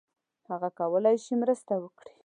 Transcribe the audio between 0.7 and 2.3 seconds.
کولای شي مرسته وکړي.